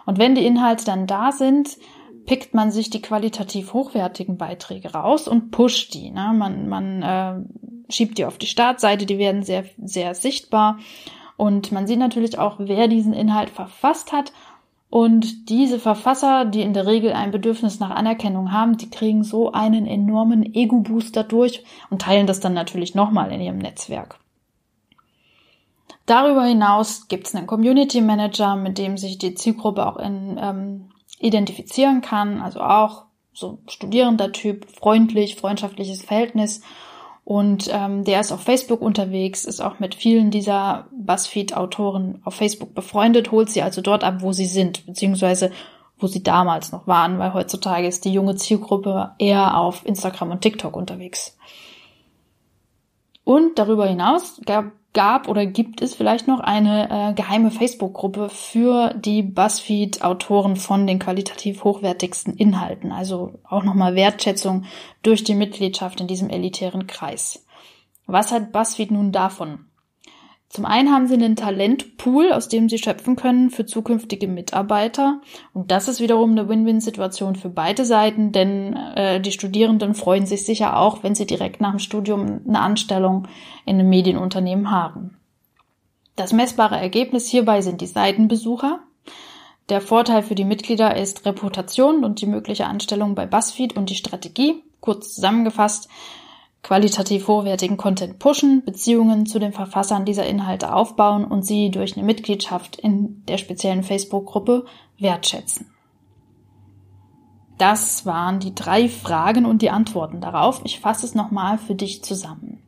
Und 0.06 0.18
wenn 0.18 0.36
die 0.36 0.46
Inhalte 0.46 0.86
dann 0.86 1.06
da 1.06 1.32
sind, 1.32 1.78
pickt 2.26 2.54
man 2.54 2.72
sich 2.72 2.90
die 2.90 3.02
qualitativ 3.02 3.74
hochwertigen 3.74 4.38
Beiträge 4.38 4.94
raus 4.94 5.28
und 5.28 5.52
pusht 5.52 5.94
die. 5.94 6.12
Ne? 6.12 6.34
Man, 6.36 6.70
man 6.70 7.02
äh, 7.02 7.92
schiebt 7.92 8.18
die 8.18 8.26
auf 8.26 8.38
die 8.38 8.48
Startseite, 8.48 9.06
die 9.06 9.18
werden 9.18 9.44
sehr, 9.44 9.66
sehr 9.78 10.16
sichtbar 10.16 10.78
und 11.40 11.72
man 11.72 11.88
sieht 11.88 12.00
natürlich 12.00 12.38
auch, 12.38 12.56
wer 12.58 12.90
diesen 12.90 13.14
Inhalt 13.14 13.50
verfasst 13.50 14.12
hat. 14.12 14.34
Und 14.90 15.48
diese 15.48 15.80
Verfasser, 15.80 16.44
die 16.44 16.62
in 16.62 16.74
der 16.74 16.86
Regel 16.86 17.14
ein 17.14 17.32
Bedürfnis 17.32 17.80
nach 17.80 17.92
Anerkennung 17.92 18.52
haben, 18.52 18.76
die 18.76 18.90
kriegen 18.90 19.24
so 19.24 19.54
einen 19.54 19.88
enormen 19.88 20.44
Ego-Booster 20.54 21.24
durch 21.24 21.64
und 21.90 22.02
teilen 22.02 22.28
das 22.28 22.42
dann 22.42 22.54
natürlich 22.54 22.94
nochmal 22.94 23.32
in 23.32 23.40
ihrem 23.40 23.58
Netzwerk. 23.58 24.20
Darüber 26.06 26.44
hinaus 26.44 27.08
gibt 27.08 27.28
es 27.28 27.36
einen 27.36 27.48
Community 27.48 28.02
Manager, 28.02 28.58
mit 28.58 28.78
dem 28.78 28.98
sich 28.98 29.18
die 29.18 29.34
Zielgruppe 29.34 29.88
auch 29.88 29.96
in, 29.96 30.38
ähm, 30.42 30.90
identifizieren 31.20 32.02
kann, 32.02 32.42
also 32.42 32.60
auch 32.60 33.06
so 33.32 33.60
studierender 33.70 34.34
Typ, 34.34 34.66
freundlich, 34.70 35.38
freundschaftliches 35.38 36.04
Verhältnis. 36.04 36.64
Und 37.30 37.70
ähm, 37.72 38.06
der 38.06 38.22
ist 38.22 38.32
auf 38.32 38.42
Facebook 38.42 38.82
unterwegs, 38.82 39.46
ist 39.46 39.62
auch 39.62 39.78
mit 39.78 39.94
vielen 39.94 40.32
dieser 40.32 40.88
BuzzFeed-Autoren 40.92 42.24
auf 42.24 42.34
Facebook 42.34 42.74
befreundet, 42.74 43.30
holt 43.30 43.52
sie 43.52 43.62
also 43.62 43.82
dort 43.82 44.04
ab, 44.04 44.24
wo 44.24 44.34
sie 44.34 44.48
sind, 44.48 44.88
beziehungsweise 44.88 45.52
wo 46.00 46.08
sie 46.08 46.24
damals 46.24 46.72
noch 46.72 46.88
waren, 46.88 47.20
weil 47.20 47.36
heutzutage 47.36 47.86
ist 47.86 48.04
die 48.06 48.14
junge 48.14 48.36
Zielgruppe 48.36 49.12
eher 49.20 49.60
auf 49.60 49.86
Instagram 49.86 50.32
und 50.32 50.42
TikTok 50.42 50.76
unterwegs. 50.76 51.38
Und 53.26 53.60
darüber 53.60 53.86
hinaus 53.86 54.42
gab, 54.48 54.72
gab 54.94 55.28
oder 55.28 55.46
gibt 55.46 55.82
es 55.82 55.94
vielleicht 55.94 56.28
noch 56.28 56.40
eine 56.40 56.90
äh, 56.90 57.14
geheime 57.14 57.52
Facebook-Gruppe 57.52 58.30
für 58.30 58.94
die 58.96 59.22
BuzzFeed-Autoren 59.22 60.56
von 60.56 60.88
den 60.88 61.00
qualitativ 61.00 61.64
hochwertigsten 61.64 62.34
Inhalten. 62.34 62.92
Also 62.92 63.40
auch 63.48 63.64
nochmal 63.64 63.96
Wertschätzung 63.96 64.66
durch 65.04 65.24
die 65.24 65.36
Mitgliedschaft 65.36 66.02
in 66.02 66.08
diesem 66.08 66.30
elitären 66.30 66.88
Kreis. 66.88 67.46
Was 68.08 68.32
hat 68.32 68.52
BuzzFeed 68.52 68.92
nun 68.92 69.12
davon? 69.12 69.69
Zum 70.50 70.66
einen 70.66 70.92
haben 70.92 71.08
sie 71.08 71.14
einen 71.14 71.36
Talentpool, 71.36 72.34
aus 72.34 72.50
dem 72.50 72.70
sie 72.70 72.80
schöpfen 72.80 73.16
können 73.16 73.52
für 73.52 73.68
zukünftige 73.68 74.28
Mitarbeiter. 74.28 75.22
Und 75.54 75.70
das 75.70 75.88
ist 75.88 76.00
wiederum 76.00 76.32
eine 76.32 76.50
Win-Win-Situation 76.50 77.36
für 77.36 77.50
beide 77.50 77.86
Seiten, 77.86 78.32
denn 78.32 78.76
äh, 78.96 79.22
die 79.22 79.32
Studierenden 79.32 79.94
freuen 79.94 80.26
sich 80.26 80.46
sicher 80.46 80.78
auch, 80.78 81.04
wenn 81.04 81.14
sie 81.14 81.28
direkt 81.28 81.62
nach 81.62 81.70
dem 81.70 81.80
Studium 81.80 82.42
eine 82.48 82.62
Anstellung 82.62 83.28
in 83.68 83.80
einem 83.80 83.90
Medienunternehmen 83.90 84.72
haben. 84.72 85.20
Das 86.16 86.34
messbare 86.34 86.78
Ergebnis 86.78 87.28
hierbei 87.28 87.62
sind 87.62 87.80
die 87.80 87.88
Seitenbesucher. 87.88 88.80
Der 89.70 89.82
Vorteil 89.82 90.24
für 90.24 90.36
die 90.36 90.46
Mitglieder 90.46 90.98
ist 90.98 91.28
Reputation 91.28 92.04
und 92.04 92.22
die 92.22 92.26
mögliche 92.26 92.66
Anstellung 92.66 93.14
bei 93.14 93.28
BuzzFeed 93.28 93.78
und 93.78 93.92
die 93.92 93.96
Strategie. 93.96 94.64
Kurz 94.82 95.14
zusammengefasst, 95.14 95.90
qualitativ 96.64 97.28
hochwertigen 97.28 97.78
Content 97.78 98.20
pushen, 98.20 98.64
Beziehungen 98.64 99.26
zu 99.26 99.40
den 99.40 99.54
Verfassern 99.54 100.06
dieser 100.06 100.26
Inhalte 100.26 100.74
aufbauen 100.74 101.26
und 101.26 101.44
sie 101.44 101.72
durch 101.72 101.96
eine 101.96 102.06
Mitgliedschaft 102.06 102.76
in 102.76 103.24
der 103.28 103.38
speziellen 103.38 103.84
Facebook-Gruppe 103.84 104.66
wertschätzen. 104.98 105.68
Das 107.58 108.06
waren 108.06 108.40
die 108.40 108.56
drei 108.56 108.88
Fragen 108.88 109.46
und 109.46 109.62
die 109.62 109.70
Antworten 109.70 110.22
darauf. 110.22 110.62
Ich 110.64 110.80
fasse 110.80 111.06
es 111.06 111.14
nochmal 111.14 111.58
für 111.58 111.76
dich 111.76 112.04
zusammen. 112.04 112.64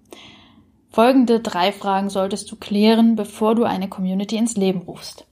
Folgende 0.89 1.39
drei 1.39 1.71
Fragen 1.71 2.10
solltest 2.10 2.51
du 2.51 2.57
klären, 2.57 3.15
bevor 3.15 3.55
du 3.55 3.63
eine 3.63 3.88
Community 3.88 4.36
ins 4.36 4.57
Leben 4.57 4.81
rufst. 4.81 5.25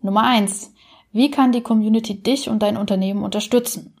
Nummer 0.00 0.22
eins: 0.22 0.72
Wie 1.12 1.30
kann 1.30 1.52
die 1.52 1.60
Community 1.60 2.22
dich 2.22 2.48
und 2.48 2.62
dein 2.62 2.78
Unternehmen 2.78 3.22
unterstützen? 3.22 3.91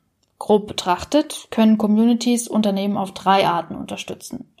Grob 0.42 0.66
betrachtet 0.66 1.46
können 1.52 1.78
Communities 1.78 2.48
Unternehmen 2.48 2.96
auf 2.96 3.12
drei 3.12 3.46
Arten 3.46 3.76
unterstützen. 3.76 4.52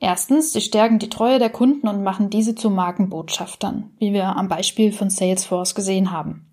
Erstens, 0.00 0.52
sie 0.52 0.60
stärken 0.60 0.98
die 0.98 1.08
Treue 1.08 1.38
der 1.38 1.48
Kunden 1.48 1.88
und 1.88 2.02
machen 2.02 2.28
diese 2.28 2.54
zu 2.54 2.68
Markenbotschaftern, 2.68 3.94
wie 3.98 4.12
wir 4.12 4.36
am 4.36 4.48
Beispiel 4.48 4.92
von 4.92 5.08
Salesforce 5.08 5.74
gesehen 5.74 6.10
haben. 6.10 6.46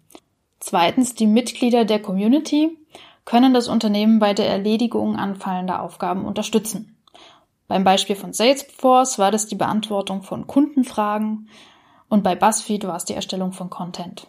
Zweitens, 0.62 1.16
die 1.16 1.28
Mitglieder 1.28 1.84
der 1.84 2.02
Community 2.02 2.78
können 3.26 3.54
das 3.54 3.68
Unternehmen 3.68 4.20
bei 4.20 4.34
der 4.34 4.48
Erledigung 4.48 5.18
anfallender 5.18 5.82
Aufgaben 5.82 6.24
unterstützen. 6.24 6.96
Beim 7.68 7.84
Beispiel 7.84 8.16
von 8.16 8.32
Salesforce 8.32 9.20
war 9.20 9.32
das 9.32 9.48
die 9.48 9.56
Beantwortung 9.56 10.24
von 10.24 10.48
Kundenfragen 10.48 11.50
und 12.08 12.24
bei 12.24 12.36
BuzzFeed 12.36 12.88
war 12.88 12.96
es 12.96 13.04
die 13.04 13.16
Erstellung 13.16 13.52
von 13.52 13.70
Content. 13.70 14.28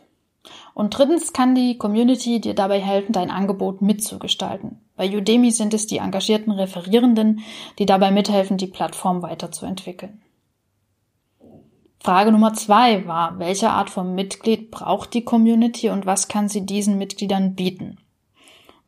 Und 0.75 0.97
drittens 0.97 1.33
kann 1.33 1.55
die 1.55 1.79
Community 1.79 2.41
dir 2.41 2.55
dabei 2.55 2.81
helfen, 2.81 3.13
dein 3.13 3.31
Angebot 3.31 3.81
mitzugestalten. 3.83 4.81
Bei 4.97 5.09
Udemy 5.09 5.51
sind 5.51 5.75
es 5.75 5.87
die 5.87 5.99
engagierten 5.99 6.53
Referierenden, 6.53 7.41
die 7.79 7.87
dabei 7.87 8.11
mithelfen, 8.11 8.57
die 8.57 8.67
Plattform 8.67 9.23
weiterzuentwickeln. 9.23 10.21
Frage 12.01 12.33
Nummer 12.33 12.53
zwei 12.53 13.07
war, 13.07 13.39
welche 13.39 13.71
Art 13.71 13.89
von 13.89 14.15
Mitglied 14.15 14.71
braucht 14.71 15.15
die 15.15 15.25
Community 15.25 15.89
und 15.89 16.05
was 16.05 16.29
kann 16.29 16.51
sie 16.51 16.67
diesen 16.67 16.99
Mitgliedern 16.99 17.55
bieten? 17.55 17.97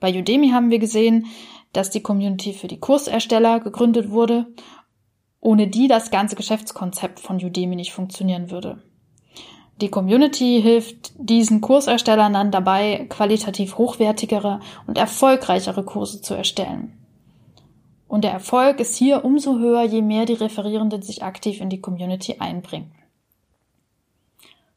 Bei 0.01 0.17
Udemy 0.17 0.51
haben 0.51 0.71
wir 0.71 0.79
gesehen, 0.79 1.27
dass 1.73 1.89
die 1.89 2.03
Community 2.03 2.53
für 2.53 2.69
die 2.69 2.79
Kursersteller 2.79 3.61
gegründet 3.61 4.11
wurde, 4.11 4.47
ohne 5.41 5.69
die 5.69 5.89
das 5.89 6.11
ganze 6.11 6.37
Geschäftskonzept 6.37 7.21
von 7.21 7.37
Udemy 7.37 7.77
nicht 7.77 7.93
funktionieren 7.93 8.51
würde. 8.51 8.83
Die 9.81 9.91
Community 9.91 10.61
hilft 10.63 11.13
diesen 11.19 11.61
Kurserstellern 11.61 12.33
dann 12.33 12.51
dabei, 12.51 13.07
qualitativ 13.11 13.77
hochwertigere 13.77 14.61
und 14.87 14.97
erfolgreichere 14.97 15.85
Kurse 15.85 16.23
zu 16.23 16.35
erstellen. 16.35 16.97
Und 18.09 18.25
der 18.25 18.33
Erfolg 18.33 18.81
ist 18.81 18.97
hier 18.97 19.25
umso 19.25 19.59
höher, 19.59 19.83
je 19.83 20.01
mehr 20.01 20.25
die 20.25 20.35
Referierenden 20.35 21.03
sich 21.03 21.23
aktiv 21.23 21.61
in 21.61 21.69
die 21.69 21.81
Community 21.81 22.37
einbringen. 22.39 22.93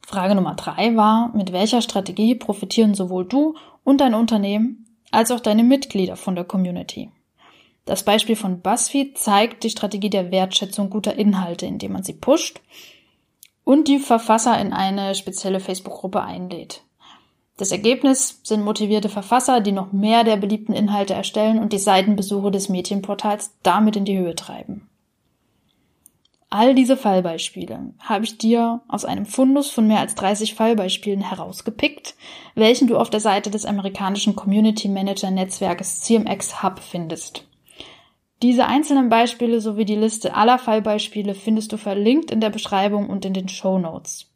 Frage 0.05 0.35
Nummer 0.35 0.55
drei 0.55 0.95
war, 0.95 1.31
mit 1.35 1.53
welcher 1.53 1.81
Strategie 1.81 2.35
profitieren 2.35 2.95
sowohl 2.95 3.25
du 3.25 3.55
und 3.83 4.01
dein 4.01 4.15
Unternehmen 4.15 4.85
als 5.11 5.31
auch 5.31 5.39
deine 5.39 5.63
Mitglieder 5.63 6.17
von 6.17 6.35
der 6.35 6.43
Community? 6.43 7.11
Das 7.85 8.03
Beispiel 8.03 8.35
von 8.35 8.61
BuzzFeed 8.61 9.17
zeigt 9.17 9.63
die 9.63 9.69
Strategie 9.69 10.09
der 10.09 10.31
Wertschätzung 10.31 10.89
guter 10.89 11.15
Inhalte, 11.15 11.67
indem 11.67 11.93
man 11.93 12.03
sie 12.03 12.13
pusht 12.13 12.59
und 13.69 13.87
die 13.87 13.99
Verfasser 13.99 14.59
in 14.59 14.73
eine 14.73 15.13
spezielle 15.13 15.59
Facebook-Gruppe 15.59 16.23
einlädt. 16.23 16.81
Das 17.57 17.71
Ergebnis 17.71 18.39
sind 18.41 18.65
motivierte 18.65 19.09
Verfasser, 19.09 19.61
die 19.61 19.71
noch 19.71 19.91
mehr 19.91 20.23
der 20.23 20.37
beliebten 20.37 20.73
Inhalte 20.73 21.13
erstellen 21.13 21.59
und 21.59 21.71
die 21.71 21.77
Seitenbesuche 21.77 22.49
des 22.49 22.67
Mädchenportals 22.69 23.51
damit 23.61 23.95
in 23.95 24.05
die 24.05 24.17
Höhe 24.17 24.33
treiben. 24.33 24.89
All 26.49 26.73
diese 26.73 26.97
Fallbeispiele 26.97 27.93
habe 27.99 28.25
ich 28.25 28.39
dir 28.39 28.81
aus 28.87 29.05
einem 29.05 29.27
Fundus 29.27 29.69
von 29.69 29.85
mehr 29.85 29.99
als 29.99 30.15
30 30.15 30.55
Fallbeispielen 30.55 31.21
herausgepickt, 31.21 32.15
welchen 32.55 32.87
du 32.87 32.97
auf 32.97 33.11
der 33.11 33.19
Seite 33.19 33.51
des 33.51 33.65
amerikanischen 33.65 34.35
Community 34.35 34.87
Manager 34.87 35.29
Netzwerkes 35.29 36.01
CMX 36.01 36.63
Hub 36.63 36.79
findest. 36.79 37.45
Diese 38.41 38.67
einzelnen 38.67 39.09
Beispiele 39.09 39.59
sowie 39.59 39.83
die 39.83 39.97
Liste 39.97 40.33
aller 40.33 40.59
Fallbeispiele 40.59 41.35
findest 41.35 41.73
du 41.73 41.77
verlinkt 41.77 42.31
in 42.31 42.39
der 42.39 42.49
Beschreibung 42.49 43.09
und 43.09 43.25
in 43.25 43.33
den 43.33 43.49
Show 43.49 43.79
Notes. 43.79 44.29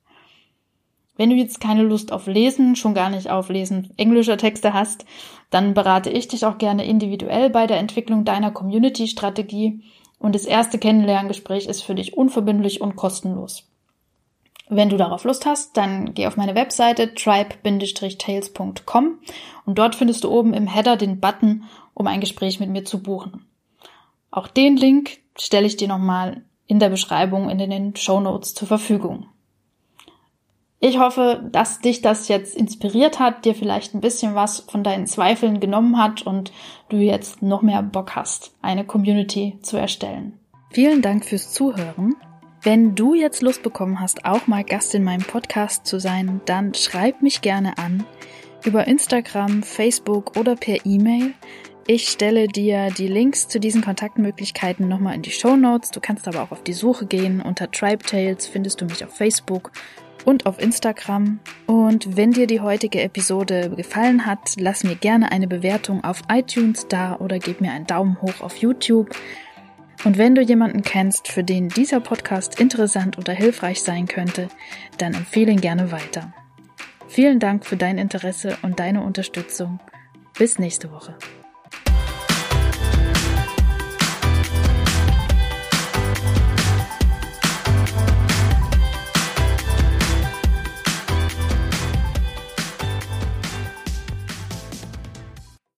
Wenn 1.15 1.29
du 1.29 1.35
jetzt 1.35 1.61
keine 1.61 1.83
Lust 1.83 2.11
auf 2.11 2.27
Lesen, 2.27 2.75
schon 2.75 2.95
gar 2.95 3.09
nicht 3.09 3.29
auf 3.29 3.49
Lesen 3.49 3.91
englischer 3.97 4.37
Texte 4.37 4.73
hast, 4.73 5.05
dann 5.51 5.73
berate 5.73 6.09
ich 6.09 6.27
dich 6.27 6.45
auch 6.45 6.57
gerne 6.57 6.85
individuell 6.85 7.49
bei 7.49 7.67
der 7.67 7.77
Entwicklung 7.77 8.25
deiner 8.25 8.51
Community-Strategie 8.51 9.83
und 10.19 10.35
das 10.35 10.45
erste 10.45 10.79
Kennenlerngespräch 10.79 11.67
ist 11.67 11.83
für 11.83 11.95
dich 11.95 12.17
unverbindlich 12.17 12.81
und 12.81 12.95
kostenlos. 12.95 13.69
Wenn 14.69 14.89
du 14.89 14.97
darauf 14.97 15.23
Lust 15.23 15.45
hast, 15.45 15.77
dann 15.77 16.13
geh 16.13 16.25
auf 16.25 16.35
meine 16.35 16.55
Webseite 16.55 17.13
tribe-tales.com 17.13 19.19
und 19.65 19.77
dort 19.77 19.95
findest 19.95 20.23
du 20.23 20.31
oben 20.31 20.53
im 20.53 20.67
Header 20.67 20.97
den 20.97 21.19
Button, 21.19 21.65
um 21.93 22.07
ein 22.07 22.21
Gespräch 22.21 22.59
mit 22.59 22.69
mir 22.69 22.85
zu 22.85 23.03
buchen. 23.03 23.45
Auch 24.33 24.47
den 24.47 24.77
Link 24.77 25.19
stelle 25.37 25.67
ich 25.67 25.77
dir 25.77 25.87
nochmal 25.87 26.41
in 26.65 26.79
der 26.79 26.89
Beschreibung 26.89 27.51
in 27.51 27.59
den 27.59 27.95
Show 27.95 28.19
Notes 28.19 28.55
zur 28.55 28.67
Verfügung. 28.67 29.27
Ich 30.79 30.97
hoffe, 30.97 31.47
dass 31.51 31.81
dich 31.81 32.01
das 32.01 32.29
jetzt 32.29 32.55
inspiriert 32.55 33.19
hat, 33.19 33.45
dir 33.45 33.53
vielleicht 33.53 33.93
ein 33.93 34.01
bisschen 34.01 34.33
was 34.33 34.61
von 34.61 34.83
deinen 34.83 35.05
Zweifeln 35.05 35.59
genommen 35.59 35.99
hat 35.99 36.23
und 36.23 36.51
du 36.89 36.97
jetzt 36.97 37.43
noch 37.43 37.61
mehr 37.61 37.83
Bock 37.83 38.15
hast, 38.15 38.55
eine 38.63 38.85
Community 38.85 39.59
zu 39.61 39.77
erstellen. 39.77 40.39
Vielen 40.71 41.03
Dank 41.03 41.25
fürs 41.25 41.53
Zuhören. 41.53 42.15
Wenn 42.63 42.95
du 42.95 43.13
jetzt 43.13 43.43
Lust 43.43 43.61
bekommen 43.61 43.99
hast, 43.99 44.25
auch 44.25 44.47
mal 44.47 44.63
Gast 44.63 44.95
in 44.95 45.03
meinem 45.03 45.21
Podcast 45.21 45.85
zu 45.85 45.99
sein, 45.99 46.41
dann 46.45 46.73
schreib 46.73 47.21
mich 47.21 47.41
gerne 47.41 47.77
an 47.77 48.03
über 48.65 48.87
Instagram, 48.87 49.61
Facebook 49.61 50.37
oder 50.37 50.55
per 50.55 50.83
E-Mail. 50.87 51.35
Ich 51.85 52.07
stelle 52.07 52.47
dir 52.47 52.91
die 52.91 53.07
Links 53.07 53.49
zu 53.49 53.59
diesen 53.59 53.81
Kontaktmöglichkeiten 53.81 54.87
nochmal 54.87 55.15
in 55.15 55.21
die 55.21 55.31
Show 55.31 55.57
Notes. 55.57 55.91
Du 55.91 55.99
kannst 55.99 56.29
aber 56.29 56.41
auch 56.41 56.51
auf 56.51 56.63
die 56.63 56.71
Suche 56.71 57.05
gehen. 57.05 57.41
Unter 57.41 57.69
Tribe 57.69 58.05
Tales 58.05 58.47
findest 58.47 58.79
du 58.79 58.85
mich 58.85 59.03
auf 59.03 59.13
Facebook 59.13 59.73
und 60.23 60.45
auf 60.45 60.61
Instagram. 60.61 61.39
Und 61.65 62.15
wenn 62.15 62.31
dir 62.31 62.47
die 62.47 62.61
heutige 62.61 63.01
Episode 63.01 63.69
gefallen 63.75 64.25
hat, 64.25 64.55
lass 64.57 64.85
mir 64.85 64.95
gerne 64.95 65.33
eine 65.33 65.47
Bewertung 65.47 66.05
auf 66.05 66.21
iTunes 66.31 66.87
da 66.87 67.17
oder 67.17 67.37
gib 67.37 67.59
mir 67.59 67.73
einen 67.73 67.85
Daumen 67.85 68.21
hoch 68.21 68.39
auf 68.39 68.55
YouTube. 68.55 69.13
Und 70.05 70.17
wenn 70.17 70.35
du 70.35 70.41
jemanden 70.41 70.83
kennst, 70.83 71.27
für 71.27 71.43
den 71.43 71.67
dieser 71.67 71.99
Podcast 71.99 72.61
interessant 72.61 73.17
oder 73.17 73.33
hilfreich 73.33 73.81
sein 73.83 74.07
könnte, 74.07 74.47
dann 74.99 75.13
empfehle 75.13 75.51
ihn 75.51 75.59
gerne 75.59 75.91
weiter. 75.91 76.33
Vielen 77.09 77.39
Dank 77.39 77.65
für 77.65 77.75
dein 77.75 77.97
Interesse 77.97 78.57
und 78.61 78.79
deine 78.79 79.03
Unterstützung. 79.03 79.79
Bis 80.37 80.59
nächste 80.59 80.89
Woche. 80.89 81.17